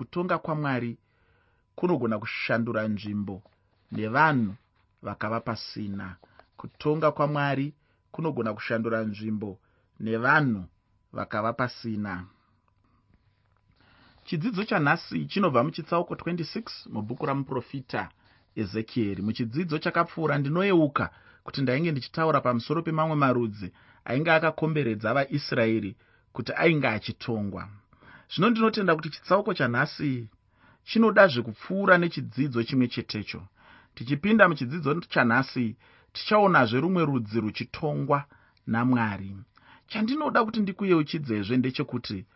kutonga 0.00 0.38
kwamwari 0.38 0.98
kunogona 1.76 2.18
kushandura 2.18 2.82
nzvimbo 2.88 3.42
nevanhu 3.92 4.54
vakava 5.02 5.40
pasina. 5.40 6.16
Kutonga 6.56 7.08
kwamwari 7.16 7.74
kunogona 8.12 8.50
kushandura 8.54 8.98
nzvimbo 9.10 9.58
nevanhu 10.00 10.64
vakava 11.12 11.52
pasina. 11.52 12.24
Chidzidzo 14.24 14.64
chanhasi 14.64 15.26
chinobva 15.26 15.64
muchitsauko 15.64 16.14
26 16.14 16.90
mubhuku 16.92 17.26
ramuprofita 17.26 18.02
ezekieri 18.56 19.22
muchidzidzo 19.22 19.78
chakapfuura 19.78 20.38
ndinoyeuka 20.38 21.10
kuti 21.44 21.62
ndainge 21.62 21.90
ndichitaura 21.92 22.40
pamusoro 22.40 22.82
pemamwe 22.82 23.16
marudzi 23.16 23.68
ainge 24.04 24.30
akakomberedza 24.32 25.14
vaisraeri 25.14 25.96
kuti 26.32 26.52
ainge 26.56 26.88
achitongwa 26.88 27.68
zvino 28.34 28.50
ndinotenda 28.50 28.96
kuti 28.96 29.10
chitsauko 29.10 29.54
chanhasi 29.54 30.28
chinoda 30.84 31.26
zvekupfuura 31.26 31.98
nechidzidzo 31.98 32.62
chimwe 32.62 32.88
chetecho. 32.88 33.42
Tichipinda 33.94 34.48
muchidzidzo 34.48 35.00
chanhasi 35.00 35.76
tichaonazve 36.12 36.80
rumwe 36.80 37.04
rudzi 37.04 37.40
ruchitongwa 37.40 38.24
namwari. 38.66 39.36
Chandinoda 39.86 40.44
kuti 40.44 40.60
ndikuyeuchidzezve 40.60 41.56
ndechekuti 41.56 42.26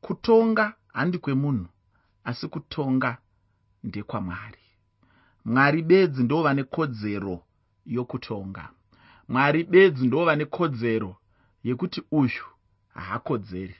kutonga 0.00 0.74
handi 0.92 1.18
kwemunhu 1.18 1.66
asi 2.24 2.48
kutonga 2.48 3.18
ndekwamwari. 3.84 4.58
Mwari 5.44 5.82
bedzi 5.82 6.22
ndo 6.22 6.42
vane 6.42 6.64
kodzero 6.64 7.42
yokutonga. 7.86 8.68
Mwari 9.28 9.64
bedzi 9.64 10.06
ndo 10.06 10.24
vane 10.24 10.44
kodzero 10.44 11.16
yekuti 11.64 12.02
uyu 12.10 12.44
haakodzeri. 12.94 13.76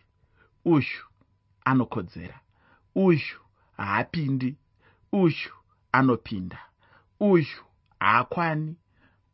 Uyu 0.65 1.05
anokodzera. 1.65 2.41
Uyu 2.95 3.39
haapindi 3.77 4.57
uyu 5.13 5.51
anopinda 5.93 6.59
uyu 7.21 7.47
haakwani 8.01 8.77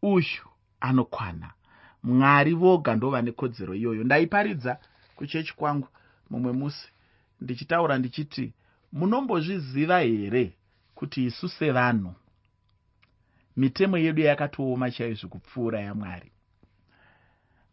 uyu 0.02 0.44
anokwana. 0.80 1.52
Mwari 2.02 2.54
voga 2.54 2.96
ndo 2.96 3.10
vane 3.10 3.32
kodzero 3.32 3.74
iyoyo. 3.74 4.04
Ndaiparidza 4.04 4.78
kuchechi 5.16 5.54
kwangu 5.56 5.88
mumwe 6.30 6.52
musi 6.52 6.88
ndichitaura 7.40 7.98
ndichiti 7.98 8.52
munombozviziva 8.92 9.98
here 10.00 10.56
kuti 10.94 11.24
isu 11.24 11.48
sevanhu 11.48 12.14
mitemo 13.56 13.98
yedu 13.98 14.22
yakatooma 14.22 14.90
chaizvo 14.90 15.28
kupfuura 15.28 15.80
yamwari? 15.80 16.32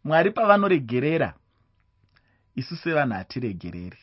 Mwari 0.04 0.30
pavanoregerera 0.30 1.34
isu 2.56 2.76
sevanhu 2.76 3.14
hatiregereri 3.14 3.98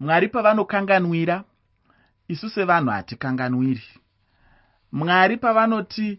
mwari 0.00 0.28
pavanokanganwira 0.28 1.44
isu 2.28 2.50
sevanhu 2.50 2.90
hatikanganwiri. 2.90 3.84
Mwari 4.92 5.36
pavanoti 5.36 6.18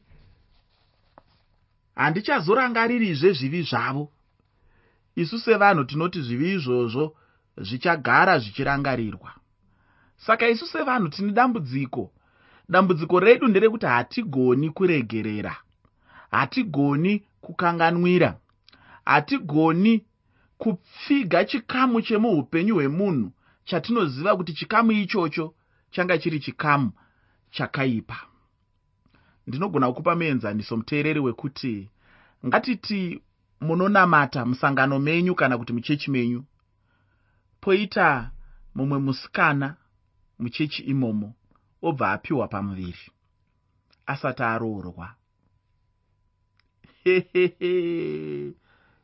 handichazorangaririzve 1.96 3.32
zvivi 3.34 3.62
zvavo. 3.62 4.12
Isu 5.16 5.40
sevanhu 5.40 5.84
tinoti 5.84 6.22
zvivi 6.22 6.54
izvozvo 6.54 7.16
zvichagara 7.58 8.40
zvichirangarirwa. 8.40 9.32
Saka 10.18 10.48
isu 10.48 10.68
sevanhu 10.68 11.10
tine 11.10 11.32
dambudziko. 11.32 12.12
Dambudziko 12.70 13.20
redu 13.20 13.48
nderekuti 13.48 13.86
hatigoni 13.86 14.70
kuregerera 14.70 15.56
hatigoni 16.32 17.24
kukanganwira 17.42 18.38
hatigoni 19.06 20.06
kupfiga 20.58 21.46
chikamu 21.46 22.02
chemuupenyu 22.02 22.76
hwemunhu 22.76 23.32
chatinoziva 23.68 24.38
kuti 24.38 24.54
chikamu 24.54 24.92
ichocho 24.92 25.54
changa 25.92 26.18
chiri 26.18 26.40
chikamu 26.40 26.92
chakaipa. 27.52 28.18
Ndinogona 29.48 29.88
kukupa 29.88 30.16
muenzaniso 30.16 30.78
muteereri 30.78 31.20
wekuti 31.20 31.90
ngatiti 32.46 33.22
munonamata 33.62 34.46
musangano 34.46 35.00
menyu 35.00 35.36
kana 35.36 35.58
kuti 35.58 35.74
muchechi 35.74 36.12
menyu 36.12 36.44
poita 37.62 38.32
mumwe 38.76 38.98
musikana 39.00 39.76
muchechi 40.40 40.82
imomo 40.84 41.34
obva 41.82 42.12
apiwa 42.12 42.48
pamuviri 42.48 43.12
asati 44.06 44.44
aroorwa. 44.44 45.08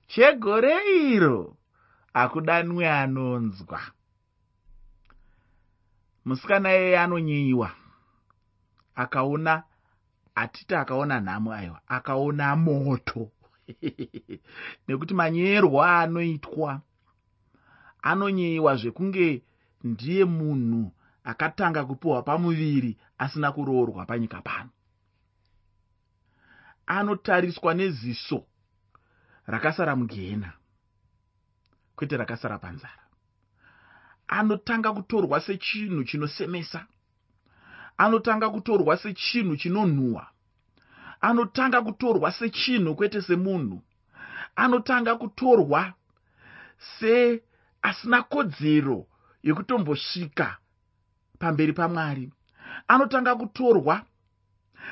Chegore 0.07 0.75
iro 1.11 1.57
hakudanwe 2.13 2.89
anonzwa 2.89 3.81
musikana 6.25 6.69
iyeye 6.75 7.00
anonyiyiwa 7.00 7.72
akaona 8.95 9.63
hatiti 10.35 10.75
akaona 10.75 11.19
nhamo 11.19 11.53
aiwa 11.53 11.81
akaona 11.88 12.56
moto. 12.56 13.31
Nekuti 14.88 15.13
manyerwa 15.13 16.00
anoitwa 16.00 16.81
anonyiyiwa 18.01 18.75
zvekunge 18.75 19.44
ndiye 19.83 20.25
munhu 20.25 20.91
akatanga 21.23 21.85
kupiwa 21.85 22.23
pamuviri 22.23 22.97
asina 23.17 23.51
kuroorwa 23.51 24.06
panyika 24.06 24.41
pano. 24.41 24.69
Anotariswa 26.85 27.73
neziso 27.73 28.45
rakasara 29.45 29.95
mugehena 29.95 30.53
kwete 31.95 32.17
rakasara 32.17 32.57
panzara 32.59 33.02
anotanga 34.39 34.94
kutorwa 34.94 35.39
sechinhu 35.41 36.03
chinosemesa 36.03 36.85
anotanga 37.97 38.49
kutorwa 38.49 38.97
sechinhu 38.97 39.55
chinonhuhwa 39.57 40.27
anotanga 41.21 41.81
kutorwa 41.81 42.31
sechinhu 42.31 42.95
kwete 42.95 43.21
semunhu 43.21 43.81
anotanga 44.55 45.16
kutorwa 45.16 45.94
seasina 46.99 48.23
kodzero 48.23 49.05
yekutombosvika 49.44 50.57
pamberi 51.39 51.73
pamwari 51.73 52.31
anotanga 52.88 53.35
kutorwa 53.35 54.05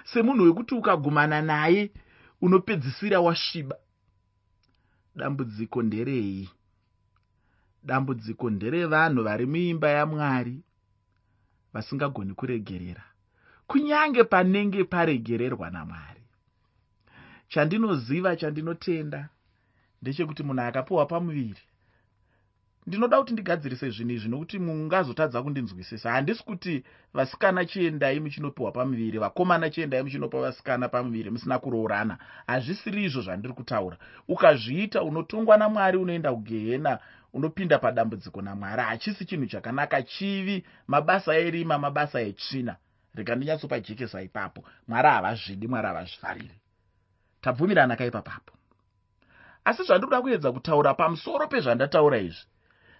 semunhu 0.03 0.43
wekuti 0.43 0.75
ukagumana 0.75 1.41
naye 1.41 1.91
unopedzisira 2.41 3.19
wasviba. 3.19 3.75
Dambudziko 5.15 5.81
nderei 5.83 6.49
dambudziko 7.83 8.49
nderevanhu 8.49 9.23
vari 9.23 9.45
muimba 9.45 9.89
yamwari 9.89 10.55
vasingagoni 11.73 12.33
kuregerera. 12.33 13.03
Kunyange 13.67 14.23
panenge 14.23 14.83
paregererwa 14.83 15.69
namwari. 15.69 16.23
Chandinoziva 17.47 18.35
chandinotenda 18.35 19.29
ndechekuti 20.01 20.43
munhu 20.43 20.61
akapiwa 20.61 21.05
pamuviri. 21.05 21.63
Ndinoda 22.87 23.17
kuti 23.19 23.33
ndigadzirise 23.33 23.89
zvinhu 23.89 24.11
izvi 24.11 24.29
nokuti 24.29 24.59
mungazotadza 24.59 25.43
kundinzwisisa. 25.43 26.11
Handisi 26.11 26.43
kuti 26.43 26.83
vasikana 27.13 27.65
chiendai 27.65 28.19
muchinopiwa 28.19 28.71
pamuviri 28.71 29.17
vakomana 29.19 29.69
chiendai 29.69 30.03
muchinopa 30.03 30.41
vasikana 30.41 30.89
pamuviri 30.89 31.29
musina 31.29 31.59
kuroorana. 31.59 32.17
Hazvisiri 32.47 33.03
izvo 33.05 33.21
zvandiri 33.21 33.53
kutaura. 33.53 33.97
Ukazviita 34.27 35.03
unotongwa 35.03 35.57
namwari 35.57 35.97
unoenda 35.97 36.33
kugehena 36.33 36.99
unopinda 37.33 37.79
padambudziko 37.79 38.41
namwari 38.41 38.81
hachisi 38.81 39.25
chinhu 39.25 39.45
chakanaka. 39.45 40.03
Chivi 40.03 40.65
mabasa 40.87 41.35
erima 41.35 41.77
mabasa 41.77 42.21
etsvina. 42.21 42.75
Rega 43.15 43.35
ndinyatsopa 43.35 43.79
jekesa 43.79 44.21
ipapo. 44.21 44.63
Mwari 44.87 45.07
havazvidi 45.07 45.67
mwari 45.67 45.87
havazvifariri 45.87 46.61
tabvumirana 47.41 47.95
kaipapapo 47.95 48.53
asi 49.65 49.83
zvandiri 49.83 50.07
kuda 50.07 50.21
kuedza 50.21 50.51
kutaura 50.51 50.93
pamusoro 50.93 51.47
pezvandataura 51.47 52.17
izvi 52.17 52.45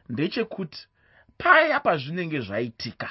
ndechekuti 0.09 0.87
paya 1.37 1.79
pazvinenge 1.79 2.39
zvaitika 2.41 3.09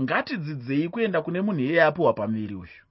ngatidzidzei 0.00 0.88
kuenda 0.88 1.22
kune 1.22 1.40
munhu 1.40 1.60
iyeye 1.60 1.82
apiwa 1.82 2.12
pamuviri 2.12 2.54
uyu. 2.54 2.82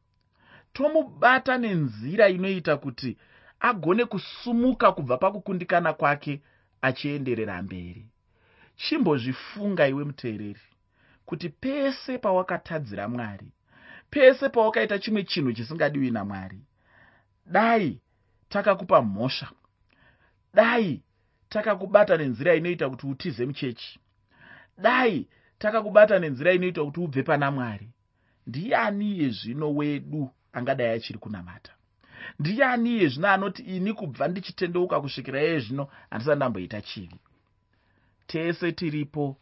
Tomubata 0.73 1.57
nenzira 1.57 2.29
inoita 2.29 2.77
kuti 2.77 3.17
agone 3.59 4.05
kusumuka 4.05 4.91
kubva 4.91 5.17
pakukundikana 5.17 5.93
kwake 5.93 6.41
achienderera 6.81 7.61
mberi. 7.61 8.05
Chimbozvifunga 8.75 9.87
iwe 9.87 10.03
muteereri 10.03 10.61
kuti 11.25 11.49
pese 11.49 12.17
pawakatadzira 12.17 13.07
mwari 13.07 13.51
pese 14.09 14.49
pawakaita 14.49 14.99
chimwe 14.99 15.23
chinhu 15.23 15.53
chisingadiwi 15.53 16.11
namwari 16.11 16.59
dai 17.45 17.99
takakupa 18.49 19.01
mhosva 19.01 19.51
dai 20.53 21.01
takakubata 21.49 22.17
nenzira 22.17 22.55
inoita 22.55 22.89
kuti 22.89 23.07
utize 23.07 23.45
muchechi 23.45 23.99
dai 24.77 25.27
takakubata 25.57 26.19
nenzira 26.19 26.53
inoita 26.53 26.83
kuti 26.85 26.99
ubve 26.99 27.23
pana 27.23 27.51
mwari. 27.51 27.89
Ndiani 28.47 29.19
yezvino 29.19 29.75
wedu 29.75 30.29
angadai 30.53 30.87
achiri 30.87 31.19
kunamata 31.19 31.71
ndiani 32.39 32.91
yezvino 33.01 33.27
anoti 33.27 33.61
ini 33.61 33.93
kubva 33.93 34.27
ndichitendeuka 34.27 35.01
kusvikira 35.01 35.41
iye 35.43 35.59
zvino 35.59 35.87
handisati 36.09 36.37
ndamboita 36.37 36.81
chivi? 36.81 37.19
Tese 38.27 38.71
tiripo 38.71 39.37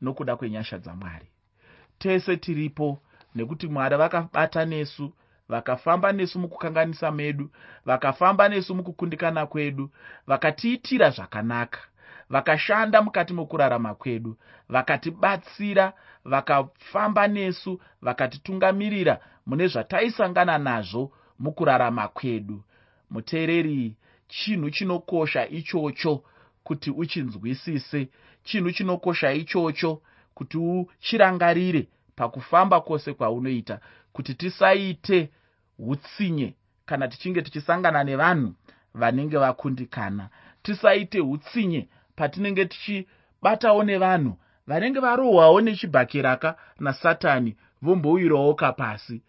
nokuda 0.00 0.36
kwenyasha 0.36 0.78
dzamwari. 0.78 1.26
Tese 1.98 2.36
tiripo 2.36 2.98
nekuti 3.34 3.66
mwari 3.68 3.96
vakabata 3.96 4.64
nesu 4.64 5.12
vakafamba 5.48 6.12
nesu 6.12 6.38
mukukanganisa 6.38 7.10
medu 7.10 7.50
vakafamba 7.86 8.48
nesu 8.48 8.74
mukukundikana 8.74 9.46
kwedu 9.46 9.90
vakatiitira 10.26 11.10
zvakanaka 11.10 11.80
vakashanda 12.30 13.02
mukati 13.02 13.32
mokurarama 13.34 13.94
kwedu 13.94 14.36
vakatibatsira 14.68 15.92
vakafamba 16.24 17.28
nesu 17.28 17.80
vakatitungamirira 18.02 19.20
mune 19.46 19.66
zvataisangana 19.66 20.58
nazvo 20.58 21.12
mukurarama 21.42 22.08
kwedu. 22.08 22.62
Muteereri 23.10 23.94
chinhu 24.28 24.70
chinokosha 24.70 25.48
ichocho 25.48 26.22
kuti 26.64 26.90
uchinzwisise. 26.90 28.08
Chinhu 28.44 28.72
chinokosha 28.72 29.32
ichocho 29.32 30.02
kuti 30.34 30.58
uchirangarire 30.58 31.88
pakufamba 32.16 32.80
kwose 32.80 33.12
kwaunoita 33.14 33.80
kuti 34.12 34.34
tisaite 34.34 35.30
utsinye 35.78 36.54
kana 36.86 37.08
tichinge 37.08 37.42
tichisangana 37.42 38.04
nevanhu 38.04 38.54
vanenge 38.94 39.38
vakundikana. 39.38 40.28
Tisaite 40.62 41.20
utsinye 41.20 41.88
patinenge 42.16 42.64
tichibatawo 42.64 43.84
nevanhu 43.84 44.38
vanenge 44.66 45.00
varohwawo 45.00 45.60
nechibhakiraka 45.60 46.56
nasatani 46.80 47.56
vombouyirawo 47.82 48.54
kapasi 48.54 49.22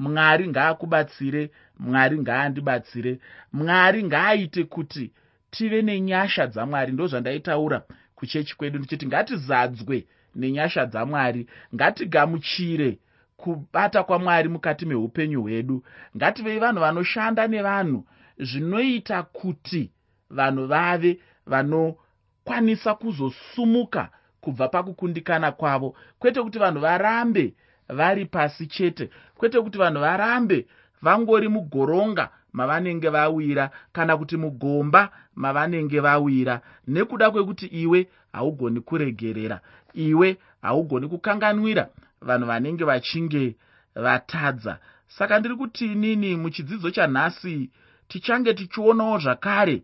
mwari 0.00 0.48
ngaakubatsire 0.48 1.50
mwari 1.78 2.18
ngaandibatsire. 2.18 3.18
Mwari 3.52 4.04
ngaaite 4.04 4.64
kuti 4.64 5.12
tive 5.50 5.82
nenyasha 5.82 6.46
dzamwari 6.46 6.92
ndo 6.92 7.06
zvandaitaura 7.06 7.78
kuchechi 8.14 8.56
kwedu 8.56 8.78
ndichiti 8.78 9.06
ngatizadzwe 9.06 10.06
nenyasha 10.34 10.86
dzamwari 10.86 11.42
ngatigamuchire 11.74 12.98
kubata 13.36 14.02
kwamwari 14.02 14.48
mukati 14.48 14.86
meupenyu 14.86 15.42
hwedu. 15.42 15.84
Ngativei 16.16 16.58
vanhu 16.58 16.80
vanoshanda 16.80 17.46
nevanhu 17.46 18.04
zvinoita 18.38 19.22
kuti 19.22 19.90
vanhu 20.30 20.66
vave 20.66 21.20
vanokwanisa 21.46 22.94
kuzosumuka 22.94 24.08
kubva 24.40 24.68
pakukundikana 24.68 25.52
kwavo. 25.52 25.96
Kwete 26.18 26.42
kuti 26.42 26.58
vanhu 26.58 26.80
varambe 26.80 27.54
vari 27.92 28.26
pasi 28.26 28.66
chete. 28.66 29.10
Kwete 29.36 29.60
kuti 29.60 29.78
vanhu 29.78 30.00
varambe 30.00 30.66
vangori 31.02 31.48
mugoronga 31.48 32.30
mavanenge 32.52 33.08
vawira 33.08 33.70
kana 33.92 34.16
kuti 34.16 34.36
mugomba 34.36 35.10
mavanenge 35.34 36.00
vawira. 36.00 36.60
Nekuda 36.88 37.30
kwekuti 37.30 37.66
iwe 37.66 38.08
haugoni 38.32 38.80
kuregerera 38.80 39.60
iwe 39.94 40.38
haugoni 40.62 41.08
kukanganwira 41.08 41.88
vanhu 42.20 42.46
vanenge 42.46 42.84
vachinge 42.84 43.56
vatadza. 43.94 44.78
Saka 45.08 45.38
ndiri 45.38 45.56
kuti 45.56 45.92
inini 45.92 46.36
muchidzidzo 46.36 46.90
chanhasi 46.90 47.70
tichange 48.08 48.54
tichionawo 48.54 49.18
zvakare 49.18 49.82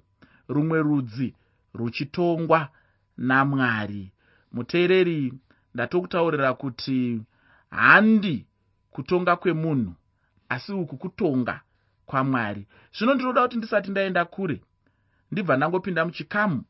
rumwe 0.48 0.82
rudzi 0.82 1.34
ruchitongwa 1.74 2.68
namwari. 3.18 4.12
Muteereri 4.52 5.32
ndatokutaurira 5.74 6.54
kuti 6.54 7.20
handi 7.76 8.46
kutonga 8.90 9.36
kwemunhu 9.36 9.94
asi 10.48 10.72
uku 10.72 10.96
kutonga 10.96 11.60
kwamwari. 12.06 12.66
Zvino 12.98 13.14
ndinoda 13.14 13.42
kuti 13.42 13.56
ndisati 13.56 13.90
ndaenda 13.90 14.24
kure 14.24 14.60
ndibva 15.30 15.56
ndangopinda 15.56 16.04
muchikamu 16.04 16.64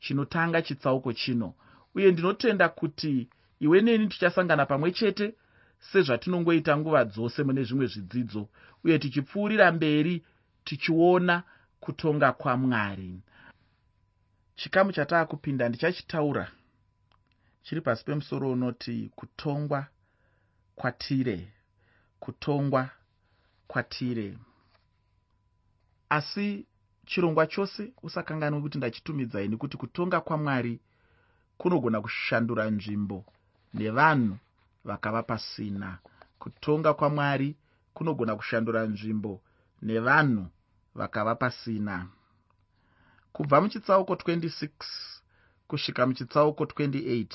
chinotanga 0.00 0.62
chitsauko 0.62 1.12
chino 1.12 1.54
uye 1.94 2.12
ndinotenda 2.12 2.68
kuti 2.68 3.28
iwe 3.60 3.80
neni 3.80 4.08
tichasangana 4.08 4.66
pamwe 4.66 4.92
chete 4.92 5.34
sezvatinongoita 5.92 6.76
nguva 6.76 7.04
dzose 7.04 7.42
mune 7.42 7.62
zvimwe 7.64 7.86
zvidzidzo 7.86 8.48
uye 8.84 8.98
tichipfuurira 8.98 9.72
mberi 9.72 10.24
tichiona 10.64 11.42
kutonga 11.80 12.32
kwamwari. 12.32 13.22
Chikamu 14.54 14.92
chataakupinda 14.92 15.68
ndichachitaura 15.68 16.50
chiri 17.62 17.80
pasi 17.80 18.04
pemusoro 18.04 18.50
unoti 18.52 19.10
kutongwa 19.16 19.86
kwatire 20.80 21.52
kutongwa 22.20 22.90
kwatire. 23.68 24.38
Asi 26.08 26.66
chirongwa 27.06 27.46
chose 27.46 27.92
usakanganwe 28.02 28.60
kuti 28.60 28.78
ndachitumidzai 28.78 29.48
nekuti 29.48 29.76
kutonga 29.76 30.20
kwamwari 30.20 30.80
kunogona 31.58 32.00
kushandura 32.00 32.64
nzvimbo 32.70 33.24
nevanhu 33.74 34.36
vakava 34.84 35.22
pasina 35.22 35.98
kutonga 36.38 36.94
kwamwari 36.94 37.56
kunogona 37.94 38.36
kushandura 38.36 38.80
nzvimbo 38.92 39.32
nevanhu 39.82 40.46
vakava 40.94 41.34
pasina 41.34 42.08
kubva 43.32 43.60
muchitsauko 43.60 44.12
26 44.14 44.70
kusvika 45.68 46.06
muchitsauko 46.06 46.64
28 46.64 47.26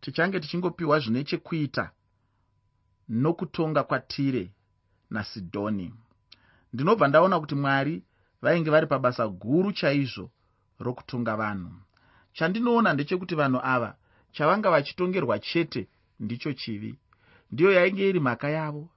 tichange 0.00 0.40
tichingopiwa 0.40 0.98
zvine 1.00 1.24
chekuita 1.24 1.90
nokutonga 3.10 3.82
kwatire 3.82 4.50
nasidhoni 5.10 5.94
ndinobva 6.72 7.08
ndaona 7.08 7.40
kuti 7.40 7.54
mwari 7.54 8.02
vainge 8.42 8.70
vari 8.70 8.86
pabasa 8.86 9.28
guru 9.28 9.72
chaizvo 9.72 10.30
rokutonga 10.78 11.36
vanhu. 11.36 11.70
Chandinoona 12.32 12.92
ndechekuti 12.92 13.34
vanhu 13.34 13.60
ava 13.62 13.90
chavanga 14.32 14.70
vachitongerwa 14.70 15.38
chete 15.38 15.88
ndicho 16.20 16.52
chivi. 16.52 16.98
Ndiyo 17.52 17.72
yainge 17.72 18.08
iri 18.08 18.20
mhaka 18.20 18.48
yavo. 18.50 18.88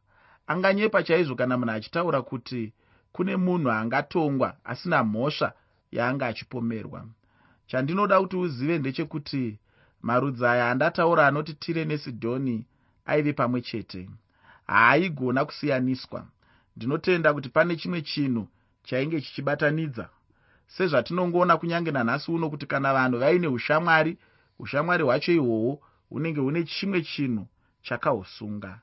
Anganyepa 0.48 1.04
chaizvo 1.04 1.36
kana 1.36 1.58
munhu 1.58 1.72
achitaura 1.72 2.22
kuti 2.22 2.74
kune 3.12 3.36
munhu 3.36 3.72
angatongwa 3.72 4.58
asina 4.64 5.04
mhosva 5.04 5.54
yaanga 5.92 6.28
achipomerwa. 6.28 7.06
Chandinoda 7.68 8.22
kuti 8.22 8.36
uzive 8.38 8.80
ndechekuti 8.80 9.60
marudzi 10.02 10.46
aya 10.46 10.70
andataura 10.72 11.28
anoti 11.28 11.54
tire 11.54 11.86
nesidhoni 11.86 12.66
aive 13.06 13.34
pamwe 13.34 13.62
chete. 13.62 14.10
Haaigona 14.68 15.46
kusiyaniswa. 15.46 16.28
Ndinotenda 16.76 17.34
kuti 17.34 17.50
pane 17.50 17.76
chimwe 17.76 18.02
chinhu 18.02 18.48
chainge 18.84 19.22
chichibatanidza. 19.22 20.10
Sezvatinongoona 20.68 21.58
kunyange 21.58 21.92
nanhasi 21.92 22.32
uno 22.32 22.50
kuti 22.50 22.66
kana 22.66 22.94
vanhu 22.94 23.20
vaine 23.20 23.48
ushamwari 23.48 24.18
ushamwari 24.60 25.04
hwacho 25.04 25.32
ihwohwo 25.32 25.82
hunenge 26.10 26.40
hune 26.42 26.64
chimwe 26.64 27.02
chinhu 27.02 27.48
chakahusunga. 27.82 28.82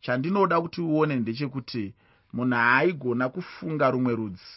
Chandinoda 0.00 0.60
kuti 0.60 0.80
uone 0.80 1.16
ndechekuti 1.16 1.94
munhu 2.32 2.54
haaigona 2.54 3.28
kufunga 3.28 3.90
rumwe 3.90 4.14
rudzi. 4.14 4.52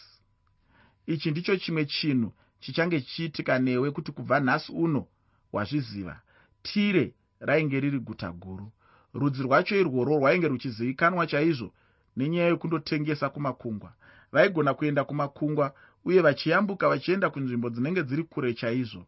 Ichi 1.07 1.31
ndicho 1.31 1.57
chimwe 1.57 1.85
chinhu 1.85 2.33
chichange 2.59 3.01
chichiitika 3.01 3.59
newe 3.59 3.91
kuti 3.91 4.11
kubva 4.11 4.39
nhasi 4.39 4.71
uno 4.71 5.07
wazviziva. 5.53 6.21
Tire 6.63 7.13
rainge 7.39 7.79
riri 7.79 7.99
guta 7.99 8.31
guru 8.31 8.71
rudzi 9.19 9.43
rwacho 9.43 9.75
irworwo 9.75 10.17
rwainge 10.19 10.47
ruchizivikanwa 10.47 11.27
chaizvo 11.27 11.71
nenyaya 12.17 12.47
yekundotengesa 12.49 13.29
kumakungwa. 13.29 13.91
Vaigona 14.31 14.73
kuenda 14.73 15.03
kumakungwa 15.03 15.73
uye 16.05 16.21
vachiyambuka 16.21 16.89
vachienda 16.89 17.29
kunzvimbo 17.29 17.69
dzinenge 17.69 18.03
dziri 18.03 18.23
kure 18.23 18.53
chaizvo. 18.53 19.05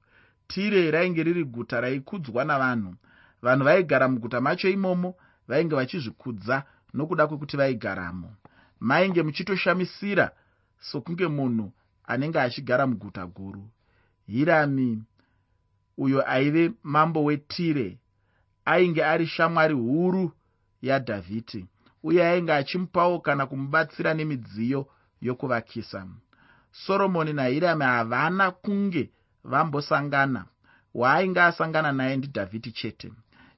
Tire 0.48 0.92
rainge 0.92 1.24
riri 1.24 1.44
guta 1.44 1.82
raikudzwa 1.82 2.46
navanhu. 2.46 2.96
Vanhu 3.42 3.64
vaigara 3.66 4.08
muguta 4.08 4.42
macho 4.42 4.70
imomo 4.70 5.16
vainge 5.48 5.76
vachizvikudza 5.76 6.64
nokuda 6.94 7.28
kwekuti 7.28 7.58
vaigaramo. 7.58 8.34
Mainge 8.80 9.24
muchitoshamisira 9.24 10.32
sokunge 10.80 11.28
munhu 11.28 11.72
anenge 12.04 12.40
achigara 12.40 12.88
muguta 12.88 13.26
guru. 13.26 13.70
Hirami 14.28 15.04
uyo 15.98 16.30
aive 16.32 16.72
mambo 16.84 17.24
wetire 17.24 17.98
ainge 18.68 19.06
ari 19.06 19.28
shamwari 19.28 19.74
huru 19.74 20.32
yadhavhidhi 20.82 21.66
uye 22.04 22.28
ainge 22.28 22.54
achimupawo 22.54 23.20
kana 23.20 23.46
kumubatsira 23.46 24.14
nemidziyo 24.14 24.88
yokuvakisa. 25.22 26.08
Soromoni 26.72 27.34
nahirami 27.34 27.84
havana 27.84 28.52
kunge 28.52 29.12
vambosangana. 29.44 30.46
Waainge 30.94 31.42
asangana 31.42 31.92
naye 31.92 32.18
ndidhavhidhi 32.18 32.72
chete. 32.72 33.12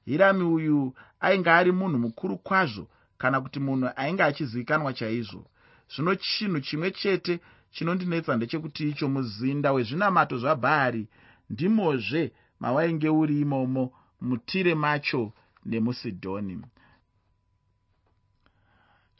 Hirami 0.04 0.42
uyu 0.42 0.94
ainge 1.20 1.50
ari 1.50 1.72
munhu 1.72 1.98
mukuru 1.98 2.38
kwazvo 2.38 2.88
kana 3.18 3.40
kuti 3.40 3.60
munhu 3.60 3.90
ainge 3.96 4.22
achizivikanwa 4.22 4.92
chaizvo. 4.92 5.46
Zvino 5.94 6.14
chinhu 6.14 6.60
chimwe 6.60 6.90
chete 6.90 7.40
chinondinetsa 7.70 8.36
ndechekuti 8.36 8.88
icho 8.88 9.08
muzinda 9.08 9.72
wezvinamato 9.72 10.38
zvabhaari 10.38 11.08
ndimozve 11.50 12.32
mawainge 12.60 13.08
uri 13.08 13.40
imomo 13.40 13.92
mutire 14.20 14.74
macho 14.74 15.32
nemusidhoni. 15.64 16.62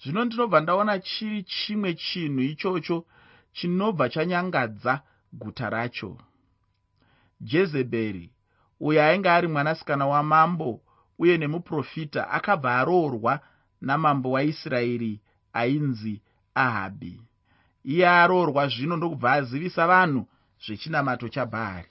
Zvino 0.02 0.25
ndinobva 0.25 0.61
ndaona 0.61 0.99
chiri 0.99 1.42
chimwe 1.42 1.95
chinhu 1.95 2.40
ichocho 2.40 3.07
chinobva 3.52 4.09
chanyangadza 4.09 5.02
guta 5.33 5.71
racho. 5.71 6.19
Jezebheri 7.40 8.30
uyo 8.80 9.04
ainge 9.04 9.30
ari 9.30 9.49
mwanasikana 9.49 10.07
wamambo 10.07 10.80
uye 11.19 11.38
nemuprofita 11.38 12.30
akabva 12.30 12.78
aroorwa 12.78 13.40
namambo 13.80 14.30
waisraeri 14.30 15.21
ainzi 15.52 16.23
ahabhi 16.54 17.21
iye 17.85 18.09
aroorwa 18.09 18.69
zvino 18.69 18.97
ndokubva 18.97 19.33
azivisa 19.33 19.87
vanhu 19.87 20.26
zvechinamato 20.64 21.28
chabhaari 21.28 21.88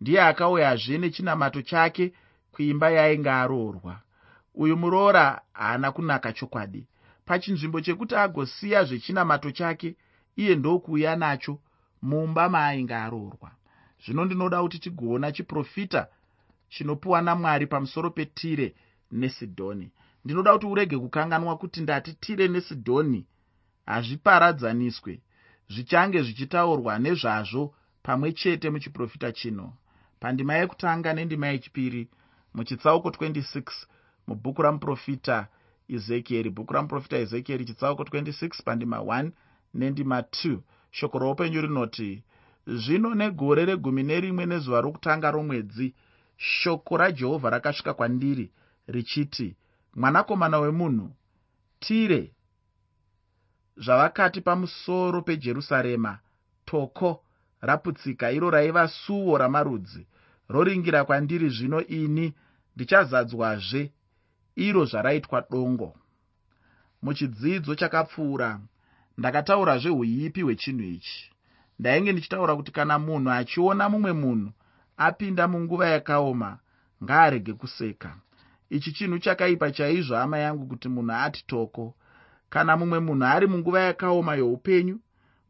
ndiye 0.00 0.22
akauyazve 0.22 0.98
nechinamato 0.98 1.62
chake 1.62 2.12
kuimba 2.56 2.90
yainge 2.90 3.30
aroorwa. 3.30 4.00
Uyu 4.54 4.76
muroora 4.76 5.40
haana 5.52 5.92
kunaka 5.92 6.32
chokwadi. 6.32 6.86
Pachinzvimbo 7.26 7.80
chekuti 7.80 8.14
agosiya 8.14 8.84
zvechinamato 8.84 9.50
chake 9.50 9.96
iye 10.36 10.54
ndokuuya 10.56 11.16
nacho 11.16 11.58
mumba 12.02 12.48
maainge 12.48 12.94
aroorwa. 12.94 13.50
Zvino 14.04 14.24
ndinoda 14.24 14.62
kuti 14.62 14.78
tigoona 14.78 15.32
chiprofita 15.32 16.08
chinopiwa 16.68 17.22
namwari 17.22 17.66
pamusoro 17.66 18.10
petire 18.10 18.74
nesidhoni. 19.12 19.90
Ndinoda 20.24 20.52
kuti 20.52 20.66
urege 20.66 20.98
kukanganwa 20.98 21.56
kuti 21.56 21.80
ndati 21.80 22.12
tire 22.14 22.48
nesidhoni 22.48 23.26
hazviparadzaniswe 23.86 25.20
zvichange 25.68 26.22
zvichitaurwa 26.22 26.98
nezvazvo 26.98 27.74
pamwe 28.02 28.32
chete 28.32 28.70
muchiprofita 28.70 29.32
chino. 29.32 29.72
Pandima 30.20 30.54
yekutanga 30.54 31.12
nendima 31.12 31.46
yechipiri 31.46 32.08
muchitsauko 32.56 33.08
26 33.08 33.86
mubhuku 34.26 34.62
ramuprofita 34.62 35.36
ezekieri 35.96 36.50
bhuku 36.50 36.72
ramuprofita 36.72 37.16
ezekieri 37.24 37.64
chitsauko 37.68 38.02
26 38.02 38.62
pandima 38.64 38.98
1 38.98 39.30
nendima 39.74 40.20
2 40.20 40.58
shoko 40.90 41.18
roupenyu 41.18 41.60
rinoti 41.60 42.22
zvino 42.66 43.14
negore 43.14 43.64
regumi 43.64 44.02
nerimwe 44.02 44.46
nezuva 44.46 44.80
rokutanga 44.80 45.30
romwedzi 45.30 45.94
shoko 46.36 46.96
rajehovha 46.96 47.50
rakasvika 47.50 47.94
kwandiri 47.94 48.46
richiti 48.94 49.56
mwanakomana 49.94 50.58
wemunhu 50.58 51.10
tire 51.78 52.22
zvavakati 53.76 54.40
pamusoro 54.40 55.22
pejerusarema 55.22 56.18
toko 56.66 57.22
raputsika 57.60 58.30
iro 58.30 58.50
raiva 58.50 58.88
suo 58.88 59.38
ramarudzi. 59.38 60.06
Roringira 60.48 61.04
kwandiri 61.04 61.48
zvino 61.48 61.86
ini 61.86 62.34
ndichazadzwazve 62.76 63.92
iro 64.56 64.84
zvaraitwa 64.84 65.46
dongo. 65.50 65.90
Muchidzidzo 67.02 67.74
chakapfuura 67.74 68.60
ndakataurazve 69.18 69.90
uipi 69.90 70.42
hwechinhu 70.42 70.82
ichi. 70.96 71.30
Ndainge 71.78 72.12
ndichitaura 72.12 72.56
kuti 72.56 72.72
kana 72.72 72.98
munhu 72.98 73.30
achiona 73.30 73.88
mumwe 73.88 74.12
munhu 74.12 74.50
apinda 74.96 75.48
munguva 75.48 75.86
yakaoma 75.86 76.58
ngaarege 77.04 77.52
kuseka. 77.52 78.16
Ichi 78.70 78.92
chinhu 78.92 79.18
chakaipa 79.18 79.70
chaizvo 79.70 80.16
hama 80.16 80.38
yangu 80.38 80.66
kuti 80.66 80.88
munhu 80.88 81.12
ati 81.12 81.44
toko. 81.46 81.94
Kana 82.48 82.76
mumwe 82.76 82.98
munhu 83.00 83.24
ari 83.24 83.46
munguva 83.46 83.80
yakaoma 83.80 84.34
youpenyu 84.34 85.00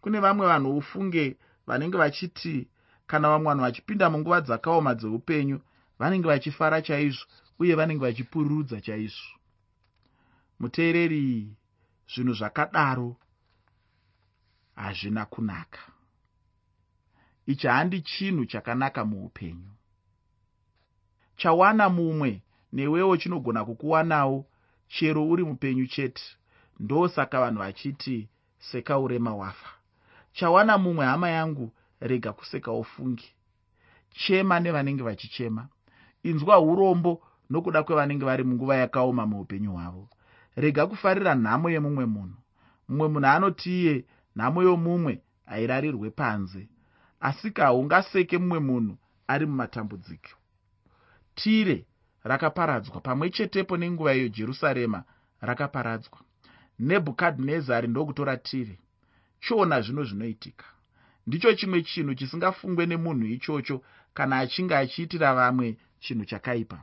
kune 0.00 0.21
vamwe 0.21 0.47
vanhu 0.47 0.76
ufunge 0.76 1.37
vanenge 1.66 1.99
vachiti 1.99 2.68
kana 3.06 3.28
vamwe 3.28 3.47
vanhu 3.49 3.62
vachipinda 3.62 4.11
munguva 4.11 4.40
dzakaoma 4.40 4.95
dzeupenyu 4.95 5.61
vanenge 5.99 6.29
vachifara 6.29 6.83
chaizvo 6.83 7.26
uye 7.59 7.75
vanenge 7.75 8.00
vachipururudza 8.00 8.81
chaizvo. 8.81 9.38
Muteereri 10.61 11.57
zvinhu 12.15 12.35
zvakadaro 12.35 13.17
hazvina 14.75 15.26
kunaka. 15.26 15.79
Ichi 17.47 17.67
handi 17.67 18.00
chinhu 18.00 18.45
chakanaka 18.47 19.05
muupenyu. 19.05 19.71
Chawana 21.37 21.88
mumwe 21.88 22.43
newewo 22.73 23.17
chinogona 23.17 23.65
kukuwanawo 23.65 24.47
chero 24.88 25.29
uri 25.29 25.45
mupenyu 25.45 25.87
chete. 25.87 26.23
Ndosaka 26.81 27.41
vanhu 27.41 27.59
vachiti 27.59 28.29
seka 28.59 28.99
urema 28.99 29.35
wafa. 29.35 29.69
Chawana 30.33 30.79
mumwe 30.79 31.07
hama 31.07 31.31
yangu 31.31 31.73
rega 32.00 32.33
kuseka 32.33 32.73
ufungi 32.73 33.37
chema 34.17 34.61
nevanenge 34.61 35.03
vachichema 35.03 35.69
inzwa 36.23 36.61
urombo 36.61 37.23
nokuda 37.51 37.83
kwevanenge 37.83 38.25
vari 38.25 38.45
munguva 38.45 38.77
yakaoma 38.77 39.27
muupenyu 39.27 39.73
hwavo. 39.73 40.09
Rega 40.57 40.87
kufarira 40.87 41.35
nhamo 41.35 41.71
yemumwe 41.71 42.07
munhu. 42.07 42.39
Mumwe 42.89 43.09
munhu 43.09 43.27
anoti 43.27 43.71
iye 43.81 44.05
nhamo 44.37 44.63
yomumwe 44.63 45.23
hairarirwe 45.47 46.11
panze. 46.11 46.69
Asi 47.21 47.51
kahungaseke 47.51 48.39
mumwe 48.39 48.59
munhu 48.59 48.99
ari 49.29 49.47
mumatambudziko. 49.47 50.31
Tire 51.35 51.87
rakaparadzwa 52.25 53.01
pamwe 53.01 53.31
chetepo 53.31 53.77
nenguva 53.77 54.15
iyo 54.15 54.29
jerusarema 54.29 55.05
rakaparadzwa. 55.41 56.19
Nebhukadhinezari 56.79 57.89
ndokutora 57.89 58.37
tire. 58.37 58.79
Chiona 59.41 59.81
zvino 59.81 60.05
zvinoitika. 60.05 60.65
Ndicho 61.27 61.55
chimwe 61.55 61.83
chinhu 61.83 62.15
chisingafungwe 62.15 62.87
nemunhu 62.87 63.27
ichocho 63.27 63.83
kana 64.15 64.39
achinge 64.39 64.77
achiitira 64.77 65.35
vamwe 65.35 65.77
chinhu 66.00 66.25
chakaipa. 66.25 66.81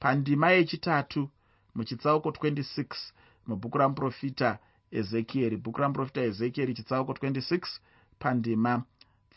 Pandima 0.00 0.50
yechitatu 0.50 1.30
muchitsauko 1.74 2.28
26 2.30 2.84
mubhuku 3.46 3.78
ramuprofita 3.78 4.58
ezekieri 4.90 5.56
bhuku 5.56 5.80
ramuprofita 5.80 6.20
ezekieri 6.22 6.74
chitsauko 6.74 7.12
26 7.12 7.60
pandima 8.18 8.82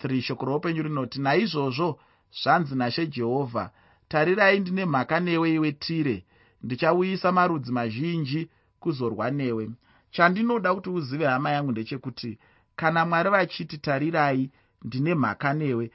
3 0.04 0.22
shoko 0.22 0.46
roupenyu 0.46 0.84
rinoti 0.84 1.22
naizvozvo 1.22 2.00
zvanzi 2.44 2.76
nashe 2.76 3.08
jehovha 3.08 3.72
tarirai 4.08 4.60
ndine 4.60 4.86
mhaka 4.86 5.20
newe 5.20 5.54
iwe 5.54 5.72
tire. 5.72 6.26
Ndichauyisa 6.64 7.32
marudzi 7.32 7.72
mazhinji 7.72 8.50
kuzorwa 8.80 9.32
newe. 9.32 9.70
Chandinoda 10.12 10.76
kuti 10.76 10.90
uzive 10.90 11.26
hama 11.26 11.52
yangu 11.52 11.72
ndechekuti 11.72 12.38
kana 12.76 13.06
mwari 13.06 13.30
vachiti 13.30 13.78
tarirai 13.78 14.50
ndine 14.84 15.16
mhaka 15.16 15.54
newe 15.54 15.92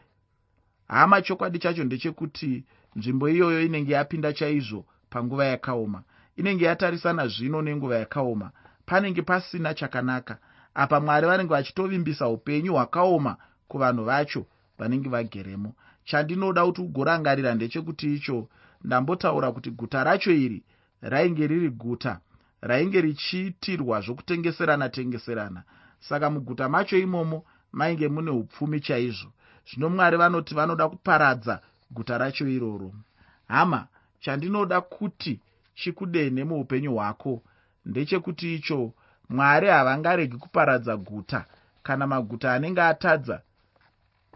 hama 0.89 1.23
chokwadi 1.23 1.59
chacho 1.59 1.85
ndechekuti 1.85 2.65
nzvimbo 2.97 3.29
iyoyo 3.29 3.63
inenge 3.63 3.93
yapinda 3.93 4.33
chaizvo 4.33 4.87
panguva 5.11 5.45
yakaoma. 5.45 6.03
Inenge 6.37 6.65
yatarisana 6.65 7.27
zvino 7.29 7.63
nenguva 7.63 7.97
yakaoma. 7.99 8.51
Panenge 8.87 9.23
pasina 9.23 9.75
chakanaka. 9.75 10.39
Apa 10.75 11.01
mwari 11.01 11.27
vanenge 11.27 11.51
vachitovimbisa 11.51 12.29
upenyu 12.29 12.73
hwakaoma 12.73 13.37
kuvanhu 13.69 14.05
vacho 14.05 14.47
vanenge 14.79 15.09
vageremo. 15.09 15.75
Chandinoda 16.05 16.67
kuti 16.67 16.81
ugorangarira 16.81 17.55
ndechekuti 17.55 18.15
icho 18.15 18.49
ndambotaura 18.85 19.53
kuti 19.53 19.71
guta 19.71 20.05
racho 20.05 20.33
iri 20.33 20.63
rainge 21.03 21.47
riri 21.47 21.71
guta 21.71 22.21
rainge 22.61 23.01
richiitirwa 23.01 24.01
zvokutengeserana 24.01 24.89
tengeserana. 24.89 25.63
Saka 26.01 26.31
muguta 26.31 26.69
macho 26.69 26.99
imomo 26.99 27.45
mainge 27.73 28.09
mune 28.09 28.31
upfumi 28.31 28.81
chaizvo. 28.81 29.33
Zvino 29.71 29.89
mwari 29.89 30.17
vanoti 30.17 30.55
vanoda 30.55 30.89
kuparadza 30.89 31.61
guta 31.91 32.19
racho 32.19 32.49
iroro. 32.49 32.93
Hama 33.49 33.87
chandinoda 34.21 34.81
kuti 34.81 35.41
chikudene 35.75 36.45
muupenyu 36.45 36.95
hwako 36.95 37.43
ndechekuti 37.87 38.55
icho 38.55 38.93
mwari 39.29 39.69
havangaregi 39.69 40.37
kuparadza 40.37 40.97
guta 40.97 41.47
kana 41.83 42.07
maguta 42.07 42.53
anenge 42.55 42.83
atadza. 42.83 43.43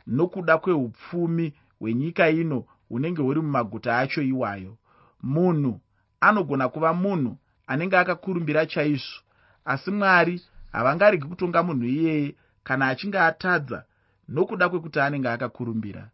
Nokuda 0.07 0.59
kweupfumi 0.59 1.55
hwenyika 1.79 2.31
ino 2.31 2.65
hunenge 2.89 3.23
huri 3.23 3.41
mumaguta 3.41 3.99
acho 3.99 4.23
iwayo 4.23 4.77
munhu 5.23 5.81
anogona 6.21 6.69
kuva 6.69 6.95
munhu 6.95 7.37
anenge 7.67 7.97
akakurumbira 7.97 8.67
chaizvo 8.67 9.21
asi 9.65 9.91
mwari 9.91 10.43
havangaregi 10.73 11.27
kutonga 11.27 11.63
munhu 11.63 11.85
iyeye 11.85 12.35
kana 12.65 12.89
achinge 12.89 13.19
atadza 13.19 13.85
nokuda 14.29 14.69
kwekuti 14.69 15.01
anenge 15.01 15.29
akakurumbira 15.29 16.11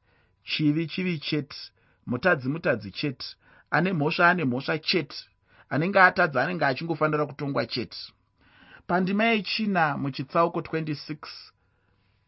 chivi 0.50 0.87
chivi 0.92 1.19
chete 1.19 1.57
mutadzi 2.07 2.49
mutadzi 2.49 2.90
chete 2.99 3.26
ane 3.71 3.92
mhosva 3.92 4.28
ane 4.30 4.45
mhosva 4.45 4.78
chete 4.78 5.16
anenge 5.73 6.00
atadza 6.00 6.42
anenge 6.42 6.64
achingofanira 6.64 7.26
kutongwa 7.26 7.66
chete. 7.66 7.99
Pandima 8.87 9.25
yechina 9.25 9.97
muchitsauko 9.97 10.61
26 10.61 11.16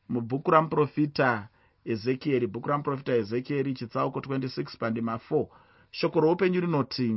mubhuku 0.08 0.50
ramuprofita 0.50 1.48
ezekieri 1.92 2.46
bhuku 2.46 2.68
ramuprofita 2.68 3.12
ezekieri 3.20 3.74
chitsauko 3.74 4.18
26 4.20 4.78
pandima 4.78 5.14
4 5.30 5.46
shoko 5.90 6.20
roupenyu 6.20 6.60
rinoti 6.60 7.08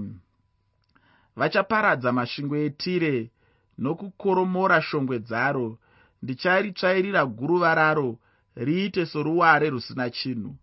vachaparadza 1.36 2.12
masvingo 2.12 2.56
etire 2.58 3.32
nokukoromora 3.78 4.82
shongwe 4.82 5.20
dzaro. 5.20 5.78
Ndicharitsvairira 6.24 7.26
guruva 7.26 7.76
raro 7.76 8.18
riite 8.56 9.06
soruware 9.06 9.70
rusina 9.70 10.10
chinhu 10.10 10.56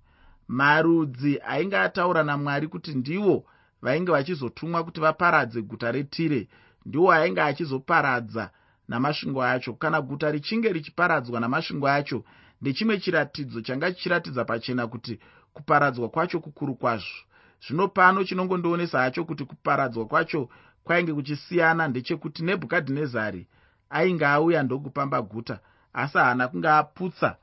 marudzi 0.53 1.41
ainge 1.47 1.79
ataura 1.79 2.23
namwari 2.25 2.69
kuti 2.69 2.95
ndiwo 2.95 3.45
vainge 3.83 4.13
vachizotumwa 4.13 4.85
kuti 4.85 5.01
vaparadze 5.01 5.63
guta 5.63 5.93
retire 5.93 6.49
ndiwo 6.87 7.13
ainge 7.13 7.43
achizoparadza 7.43 8.51
namasvingo 8.89 9.43
acho. 9.43 9.73
Kana 9.75 10.01
guta 10.01 10.31
richinge 10.31 10.73
richiparadzwa 10.73 11.41
namasvingo 11.41 11.89
acho 11.89 12.25
ndechimwe 12.61 12.99
chiratidzo 12.99 13.61
changa 13.61 13.93
chichiratidza 13.93 14.45
pachena 14.45 14.87
kuti 14.87 15.19
kuparadzwa 15.55 16.09
kwacho 16.09 16.41
kukuru 16.41 16.75
kwazvo. 16.75 17.21
Zvino 17.67 17.89
pano 17.89 18.25
chinongondoonesa 18.25 19.01
hacho 19.01 19.25
kuti 19.25 19.45
kuparadzwa 19.45 20.07
kwacho 20.07 20.49
kwainge 20.85 21.13
kuchisiyana 21.15 21.89
ndechekuti 21.89 22.43
nebhukadhinezari 22.45 23.47
ainge 23.91 24.27
auya 24.27 24.63
ndokupamba 24.63 25.23
guta 25.23 25.61
asi 25.93 26.19
haana 26.19 26.49
kunge 26.49 26.69
aputsa 26.69 27.37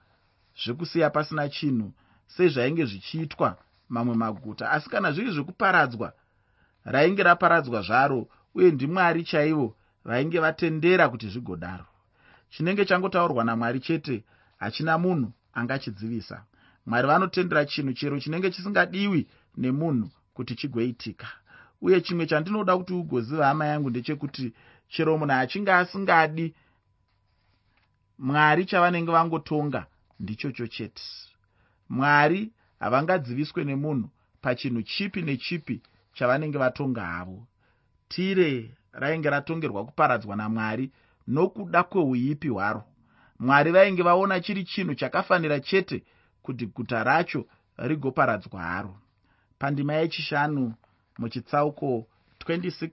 zvekusiya 0.63 1.09
pasina 1.09 1.49
chinhu 1.49 1.93
sezvainge 2.35 2.85
zvichiitwa 2.85 3.57
mamwe 3.89 4.15
maguta. 4.15 4.71
Asi 4.71 4.89
kana 4.89 5.11
zviri 5.11 5.31
zvekuparadzwa 5.31 6.13
rainge 6.85 7.23
raparadzwa 7.23 7.81
zvaro 7.81 8.27
uye 8.55 8.71
ndimwari 8.71 9.23
chaivo 9.23 9.75
vainge 10.05 10.39
vatendera 10.39 11.09
kuti 11.09 11.27
zvigodaro. 11.29 11.85
Chinenge 12.49 12.85
changotaurwa 12.85 13.43
namwari 13.43 13.79
chete 13.79 14.23
hachina 14.57 14.97
munhu 14.97 15.31
angachidzivisa. 15.53 16.43
Mwari 16.85 17.07
vanotendera 17.07 17.65
chinhu 17.65 17.93
chero 17.93 18.19
chinenge 18.19 18.51
chisingadiwi 18.51 19.27
nemunhu 19.57 20.09
kuti 20.33 20.55
chigoitika. 20.55 21.27
Uye 21.81 22.01
chimwe 22.01 22.25
chandinoda 22.25 22.77
kuti 22.77 22.93
ugoziva 22.93 23.45
hama 23.47 23.65
yangu 23.65 23.89
ndechekuti 23.89 24.53
chero 24.89 25.17
munhu 25.17 25.33
achinge 25.33 25.71
asingadi 25.73 26.55
mwari 28.17 28.65
chavanenge 28.65 29.11
vangotonga 29.11 29.85
ndichocho 30.19 30.67
chete 30.67 31.03
mwari 31.89 32.51
havangadziviswe 32.79 33.63
nemunhu 33.63 34.09
pachinhu 34.41 34.81
chipi 34.83 35.21
nechipi 35.21 35.81
chavanenge 36.13 36.57
vatonga 36.57 37.05
havo. 37.05 37.47
Tire 38.07 38.71
rainge 38.91 39.29
ratongerwa 39.29 39.85
kuparadzwa 39.85 40.35
namwari 40.35 40.91
nokuda 41.27 41.83
kweuipi 41.83 42.47
hwaro. 42.47 42.83
Mwari 43.39 43.71
vainge 43.71 44.03
vaona 44.03 44.39
chiri 44.39 44.63
chinhu 44.63 44.95
chakafanira 44.95 45.59
chete 45.59 46.03
kuti 46.41 46.65
guta 46.65 47.03
racho 47.03 47.45
rigoparadzwa 47.77 48.61
haro. 48.61 48.99
Pandima 49.59 49.93
yechishanu 49.93 50.73
muchitsauko 51.17 52.07
26 52.45 52.89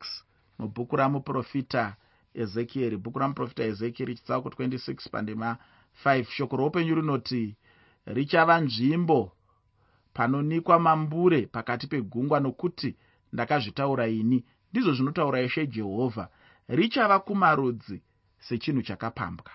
mubhuku 0.58 0.96
ramuprofita 0.96 1.96
ezekieri. 2.34 2.96
Bhuku 2.96 3.18
ramuprofita 3.18 3.64
ezekieri 3.64 4.14
chitsauko 4.14 4.48
26 4.48 5.10
pandima 5.10 5.56
5 6.04 6.24
shoko 6.24 6.56
roupenyu 6.56 6.94
rinoti 6.94 7.56
richava 8.06 8.60
nzvimbo 8.60 9.32
panonikwa 10.14 10.78
mambure 10.78 11.46
pakati 11.46 11.86
pegungwa 11.86 12.40
nokuti 12.40 12.96
ndakazvitaura 13.32 14.08
ini. 14.08 14.44
Ndizvo 14.70 14.92
zvinotaura 14.92 15.42
ishe 15.42 15.66
jehovha. 15.66 16.28
Richava 16.68 17.18
kumarudzi 17.18 18.02
sechinhu 18.38 18.82
chakapambwa. 18.82 19.52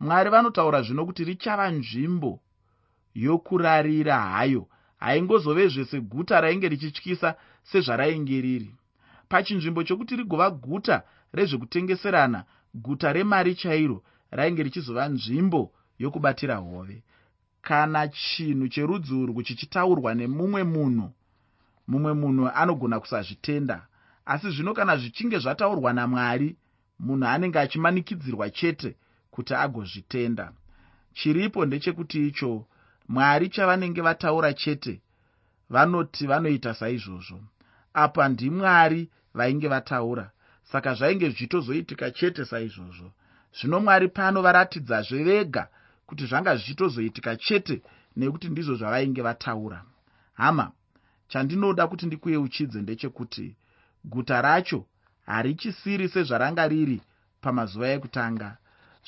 Mwari 0.00 0.30
vanotaura 0.30 0.82
zvino 0.82 1.06
kuti 1.06 1.24
richava 1.24 1.70
nzvimbo 1.70 2.40
yokurarira 3.14 4.20
hayo. 4.20 4.68
Haingozovezve 4.98 5.84
seguta 5.84 6.40
rainge 6.40 6.68
richityisa 6.68 7.36
sezvarainge 7.62 8.40
riri 8.40 8.74
pachinzvimbo 9.32 9.82
chokuti 9.82 10.16
rigova 10.16 10.50
guta 10.50 10.96
rezvekutengeserana 11.32 12.44
guta 12.74 13.12
remari 13.12 13.54
chairo 13.54 14.02
rainge 14.30 14.62
richizova 14.62 15.08
nzvimbo 15.08 15.72
yokubatira 15.98 16.56
hove 16.56 17.02
kana 17.62 18.08
chinhu 18.08 18.68
cherudzi 18.68 19.14
urwu 19.14 19.42
chichitaurwa 19.42 20.14
nemumwe 20.14 20.62
munhu 20.64 21.08
mumwe 21.88 22.12
munhu 22.12 22.48
anogona 22.54 23.00
kusazvitenda. 23.00 23.86
Asi 24.26 24.50
zvino 24.50 24.74
kana 24.74 24.96
zvichinge 24.96 25.38
zvataurwa 25.38 25.92
namwari 25.92 26.56
munhu 26.98 27.26
anenge 27.26 27.58
achimanikidzirwa 27.58 28.50
chete 28.50 28.96
kuti 29.30 29.54
agozvitenda. 29.54 30.52
Chiripo 31.14 31.66
ndechekuti 31.66 32.28
icho 32.28 32.66
mwari 33.08 33.48
chavanenge 33.48 34.00
vataura 34.00 34.52
chete 34.52 35.00
vanoti 35.70 36.26
vanoita 36.26 36.74
saizvozvo. 36.74 37.40
Apa 37.94 38.28
ndimwari 38.28 39.10
vainge 39.34 39.68
vataura 39.68 40.30
saka 40.62 40.94
zvainge 40.94 41.28
zvichitozoitika 41.28 42.10
chete 42.10 42.44
saizvozvo. 42.44 43.12
Zvino 43.56 43.80
mwari 43.80 44.08
pano 44.08 44.42
varatidzazve 44.42 45.24
vega 45.24 45.68
kuti 46.12 46.26
zvanga 46.26 46.56
zvichitozoitika 46.56 47.36
chete 47.36 47.82
nekuti 48.16 48.48
ndizvo 48.48 48.74
zvavainge 48.74 49.22
vataura. 49.22 49.84
Hama 50.34 50.72
chandinoda 51.28 51.86
kuti 51.86 52.06
ndikuyeuchidze 52.06 52.82
ndechekuti 52.82 53.56
guta 54.04 54.42
racho 54.42 54.84
harichisiri 55.26 56.08
sezvaranga 56.08 56.68
riri 56.68 56.98
pamazuva 57.40 57.88
ekutanga. 57.96 58.56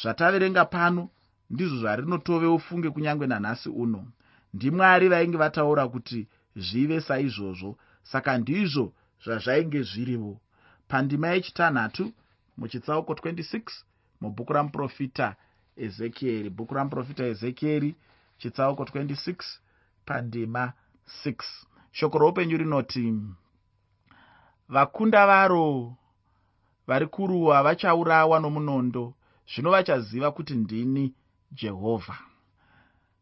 Zvataverenga 0.00 0.64
pano 0.64 1.02
ndizvo 1.50 1.76
zvarinotove 1.82 2.46
ufunge 2.46 2.90
kunyange 2.90 3.26
nanhasi 3.26 3.68
uno. 3.68 4.00
Ndimwari 4.54 5.08
vainge 5.08 5.36
vataura 5.36 5.88
kuti 5.88 6.28
zvive 6.56 7.00
saizvozvo 7.00 7.70
saka 8.02 8.38
ndizvo 8.38 8.86
zvazvainge 9.24 9.82
zvirivo. 9.82 10.40
Pandima 10.88 11.28
yechitanhatu 11.28 12.12
muchitsauko 12.56 13.12
26 13.12 13.60
mubhuku 14.20 14.52
ramuprofita 14.52 15.36
ezekieri 15.76 16.50
bhuku 16.50 16.74
ramuprofita 16.74 17.24
ezekieri 17.26 17.94
chitsauko 18.38 18.82
26 18.82 19.34
pandima 20.06 20.72
6 21.24 21.34
shoko 21.92 22.18
roupenyu 22.18 22.56
rinoti 22.56 23.14
vakunda 24.68 25.26
varo 25.26 25.96
vari 26.86 27.06
kuruwa 27.06 27.62
vachaurawa 27.62 28.40
nomunondo. 28.40 29.14
Zvino 29.46 29.70
vachaziva 29.70 30.30
kuti 30.30 30.54
ndini 30.54 31.14
jehovha 31.52 32.18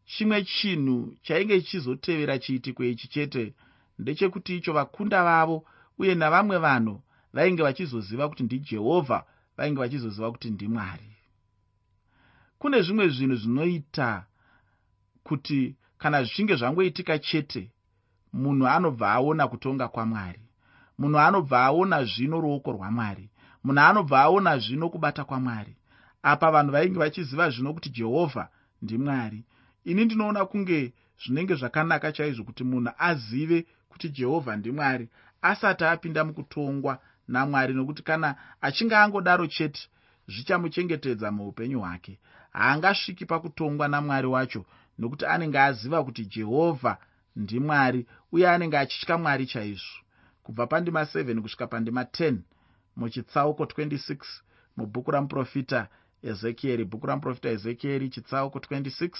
chimwe 0.05 0.45
chinhu 0.45 1.17
chainge 1.23 1.61
chichizotevera 1.61 2.39
chiitiko 2.39 2.85
ichi 2.85 3.09
chete 3.09 3.55
ndechekuti 3.99 4.57
icho 4.57 4.73
vakunda 4.73 5.25
vavo 5.25 5.65
uye 5.99 6.15
navamwe 6.15 6.59
vanhu 6.59 7.03
vainge 7.33 7.63
vachizoziva 7.63 8.29
kuti 8.29 8.43
ndijehovha 8.43 9.25
vainge 9.57 9.81
vachizoziva 9.81 10.31
kuti 10.33 10.51
ndimwari 10.51 11.12
kune 12.63 12.83
zvimwe 12.83 13.09
zvinhu 13.09 13.37
zvinoita 13.37 14.25
kuti 15.27 15.77
kana 15.99 16.23
zvichinge 16.23 16.55
zvangoitika 16.57 17.19
chete 17.19 17.71
munhu 18.33 18.67
anobva 18.67 19.13
aona 19.13 19.49
kutonga 19.49 19.89
kwamwari. 19.89 20.43
Munhu 20.99 21.19
anobva 21.19 21.65
aona 21.67 22.05
zvino 22.05 22.41
ruoko 22.41 22.73
rwamwari. 22.73 23.31
Munhu 23.65 23.81
anobva 23.81 24.23
aona 24.23 24.59
zvino 24.59 24.91
kubata 24.91 25.25
kwamwari. 25.25 25.77
Apa 26.23 26.51
vanhu 26.51 26.73
vainge 26.73 26.99
vachiziva 26.99 27.51
zvino 27.51 27.75
kuti 27.75 27.91
jehovha 27.91 28.49
ndimwari 28.83 29.45
ini 29.85 30.05
ndinoona 30.05 30.47
kunge 30.47 30.93
zvinenge 31.23 31.55
zvakanaka 31.55 32.13
chaizvo 32.13 32.45
kuti 32.45 32.65
munhu 32.65 32.93
azive 32.99 33.67
kuti 33.89 34.09
jehovha 34.09 34.57
ndimwari 34.57 35.09
asati 35.43 35.85
apinda 35.85 36.25
mukutongwa 36.25 36.99
namwari 37.29 37.75
nokuti 37.75 38.03
kana 38.03 38.35
achinge 38.61 38.97
angodaro 38.97 39.47
chete 39.47 39.89
zvichamuchengetedza 40.29 41.31
muupenyu 41.33 41.81
hwake 41.81 42.19
haangasviki 42.53 43.27
pakutongwa 43.27 43.89
namwari 43.89 44.27
wacho 44.27 44.65
nokuti 44.99 45.27
anenge 45.27 45.59
aziva 45.59 46.05
kuti 46.05 46.25
jehovha 46.27 46.99
ndimwari 47.37 48.07
uye 48.33 48.51
anenge 48.51 48.79
achitya 48.79 49.19
mwari 49.19 49.47
chaizvo. 49.47 49.99
Kubva 50.43 50.67
pandima 50.67 51.03
7 51.03 51.41
kusvika 51.41 51.67
pandima 51.67 52.03
10 52.03 52.37
muchitsauko 52.97 53.65
26 53.65 54.17
mubhuku 54.77 55.11
ramuprofita 55.11 55.89
ezekieri. 56.23 56.85
Bhuku 56.85 57.07
ramuprofita 57.07 57.49
ezekieri 57.49 58.09
chitsauko 58.11 58.59
26 58.59 59.11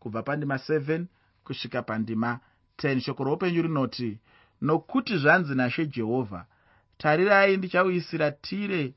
kubva 0.00 0.22
pandima 0.22 0.54
7 0.56 1.04
kusvika 1.44 1.82
pandima 1.82 2.40
10 2.78 3.00
shoko 3.00 3.24
roupenyu 3.24 3.62
rinoti 3.62 4.18
nokuti 4.62 5.18
zvanzi 5.18 5.54
nashe 5.54 5.86
jehovha 5.86 6.46
tarirai 6.98 7.56
ndichauyisira 7.56 8.30
tire 8.30 8.94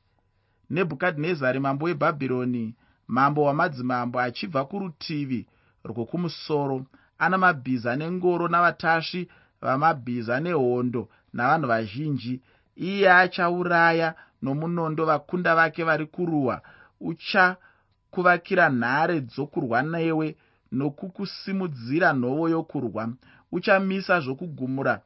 nebhukadhinezari 0.70 1.60
mambo 1.60 1.86
webhabhironi 1.86 2.76
mambo 3.08 3.44
wamadzimambo 3.44 4.20
achibva 4.20 4.66
kurutivi 4.66 5.48
rwokumusoro 5.86 6.86
ana 7.18 7.38
mabhiza 7.38 7.96
nengoro 7.96 8.48
navatasvi 8.48 9.30
vamabhiza 9.62 10.40
nehondo 10.40 11.10
navanhu 11.34 11.68
vazhinji. 11.68 12.42
Iye 12.76 13.12
achauraya 13.12 14.16
nomunondo 14.42 15.06
vakunda 15.06 15.56
vake 15.56 15.84
vari 15.84 16.06
kuruwa. 16.06 16.62
Uchakuvakira 17.02 18.70
nhare 18.70 19.22
dzokurwa 19.22 19.82
newe 19.82 20.36
nokukusimudzira 20.72 22.14
nhovo 22.14 22.50
yokurwa. 22.50 23.10
Uchamisa 23.52 24.20
zvokugumura 24.20 25.02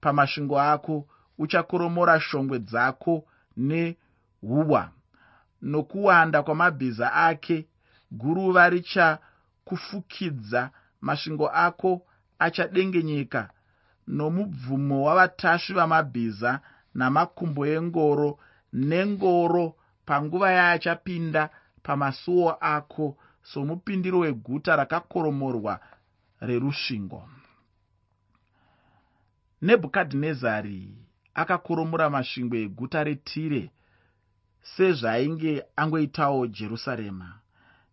pamasvingo 0.00 0.60
ako. 0.60 1.06
Uchakoromora 1.38 2.20
shongwe 2.20 2.58
dzako 2.58 3.24
neuwa 3.56 4.90
nokuwanda 5.62 6.42
kwamabhiza 6.42 7.12
ake 7.12 7.66
guruva 8.10 8.70
richakufukidza 8.70 10.70
masvingo 11.00 11.48
ako 11.48 12.06
achadengenyeka 12.38 13.50
nomubvumo 14.06 15.04
wavatasvi 15.04 15.74
vamabhiza 15.74 16.60
namakumbo 16.94 17.66
engoro 17.66 18.38
nengoro 18.72 19.74
panguva 20.06 20.50
yaachapinda 20.50 21.50
pamasuo 21.82 22.50
ako 22.60 23.16
somupindiro 23.42 24.18
so, 24.18 24.20
weguta 24.20 24.76
rakakoromorwa 24.76 25.80
rerusvingo. 26.40 27.28
Nebhukadhinezari 29.62 30.94
akakoromora 31.34 32.10
masvingo 32.10 32.56
eguta 32.56 33.04
retire 33.04 33.70
sezvaainge 34.74 35.64
angoitawo 35.76 36.46
jerusarema. 36.46 37.38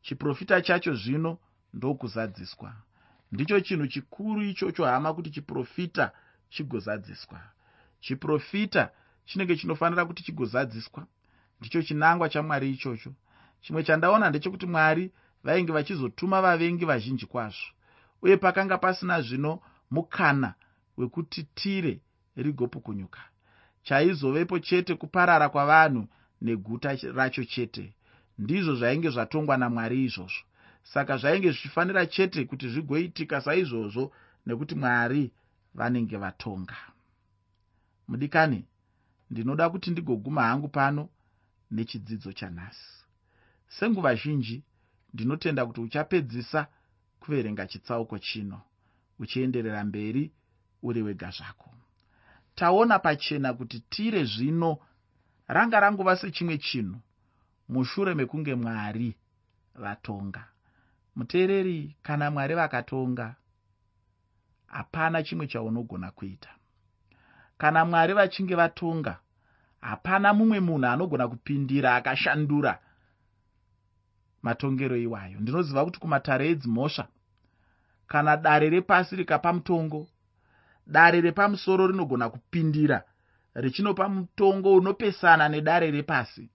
Chiprofita 0.02 0.62
chacho 0.62 0.96
zvino 0.96 1.38
ndokuzadziswa. 1.74 2.74
Ndicho 3.32 3.60
chinhu 3.60 3.88
chikuru 3.88 4.42
ichocho 4.42 4.86
hama 4.86 5.14
kuti 5.14 5.30
chiprofita 5.30 6.12
chigozadziswa. 6.50 7.40
Chiprofita 8.00 8.92
chinenge 9.26 9.56
chinofanira 9.56 10.06
kuti 10.06 10.24
chigozadziswa. 10.24 11.08
Ndicho 11.60 11.82
chinangwa 11.82 12.30
chamwari 12.30 12.72
ichocho. 12.72 13.14
Chimwe 13.62 13.84
chandaona 13.84 14.30
ndechekuti 14.30 14.66
mwari 14.66 15.12
vainge 15.44 15.72
vachizotuma 15.72 16.42
vavengi 16.42 16.86
vazhinji 16.86 17.26
kwazvo 17.26 17.68
uye 18.22 18.38
pakanga 18.38 18.78
pasina 18.78 19.22
zvino 19.22 19.60
mukana 19.92 20.54
wekuti 20.98 21.44
tire 21.44 22.02
rigopukunyuka. 22.36 23.20
Chaizovepo 23.84 24.60
chete 24.60 24.96
kuparara 24.96 25.50
kwavanhu 25.50 26.08
neguta 26.44 26.90
racho 27.14 27.44
chete. 27.44 27.94
Ndizvo 28.38 28.76
zvainge 28.76 29.10
zvatongwa 29.10 29.58
namwari 29.58 30.04
izvozvo. 30.06 30.44
Saka 30.84 31.18
zvainge 31.18 31.52
zvichifanira 31.52 32.06
chete 32.06 32.46
kuti 32.46 32.70
zvigoitika 32.70 33.42
saizvozvo 33.42 34.12
nekuti 34.46 34.76
mwari 34.76 35.32
vanenge 35.76 36.18
vatonga. 36.18 36.78
Mudikani 38.08 38.66
ndinoda 39.32 39.70
kuti 39.70 39.92
ndigoguma 39.92 40.44
hangu 40.44 40.68
pano 40.68 41.10
nechidzidzo 41.72 42.32
chanhasi. 42.34 42.90
Senguva 43.68 44.16
zhinji 44.16 44.64
ndinotenda 45.14 45.66
kuti 45.66 45.82
uchapedzisa 45.82 46.68
kuverenga 47.20 47.68
chitsauko 47.68 48.20
chino 48.20 48.62
uchienderera 49.20 49.84
mberi 49.84 50.32
uri 50.84 51.02
wega 51.02 51.32
zvako. 51.32 51.70
Taona 52.56 53.00
pachena 53.00 53.54
kuti 53.54 53.80
tire 53.80 54.24
zvino 54.26 54.78
ranga 55.48 55.80
rangova 55.80 56.16
sechimwe 56.16 56.58
chinhu 56.58 57.00
mushure 57.70 58.14
mekunge 58.16 58.56
mwari 58.56 59.16
vatonga. 59.76 60.48
Muteereri 61.16 61.96
kana 62.04 62.32
mwari 62.32 62.56
vakatonga 62.56 63.36
hapana 64.68 65.24
chimwe 65.24 65.48
chaunogona 65.48 66.12
kuita. 66.12 66.50
Kana 67.58 67.86
mwari 67.86 68.14
vachinge 68.14 68.56
vatonga 68.56 69.20
hapana 69.82 70.34
mumwe 70.34 70.60
munhu 70.60 70.86
anogona 70.88 71.28
kupindira 71.28 71.96
akashandura 71.96 72.80
matongero 74.42 74.98
iwayo. 74.98 75.40
Ndinoziva 75.40 75.86
kuti 75.86 76.00
kumatare 76.00 76.50
edzimhosva 76.50 77.08
kana 78.08 78.38
dare 78.38 78.70
repasi 78.70 79.16
rikapa 79.16 79.54
mutongo 79.54 80.08
dare 80.88 81.22
repamusoro 81.22 81.88
rinogona 81.88 82.30
kupindira 82.30 83.04
richinopa 83.56 84.10
mutongo 84.10 84.74
unopesana 84.76 85.50
nedare 85.50 85.92
repasi. 85.92 86.50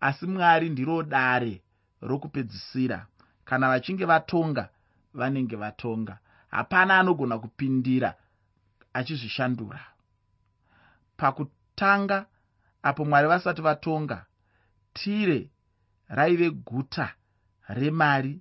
Asi 0.00 0.26
mwari 0.26 0.70
ndiro 0.70 1.02
dare 1.02 1.62
rokupedzisira. 2.00 3.06
Kana 3.44 3.68
vachinge 3.68 4.04
vatonga 4.04 4.68
vanenge 5.14 5.56
vatonga. 5.56 6.18
Hapana 6.50 6.98
anogona 6.98 7.38
kupindira 7.38 8.14
achizvishandura. 8.92 9.80
Pakutanga 11.16 12.26
apo 12.82 13.04
mwari 13.04 13.28
vasati 13.28 13.62
vatonga 13.62 14.26
tire 14.92 15.50
raive 16.08 16.50
guta 16.50 17.14
remari 17.68 18.40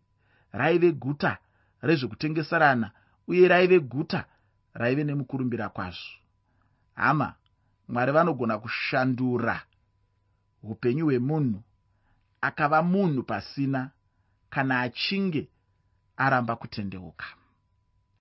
raive 0.52 0.92
guta 0.92 1.38
rezvekutengeserana 1.82 2.92
uye 3.28 3.48
raive 3.48 3.80
guta 3.80 4.26
raive 4.74 5.04
nemukurumbira 5.04 5.70
kwazvo. 5.70 6.12
Hama 6.96 7.36
mwari 7.94 8.12
vanogona 8.12 8.58
kushandura 8.58 9.62
upenyu 10.64 11.06
hwemunhu. 11.06 11.64
Akava 12.42 12.84
munhu 12.84 13.24
pasina 13.24 13.90
kana 14.50 14.80
achinge 14.82 15.48
aramba 16.18 16.56
kutendeuka 16.56 17.26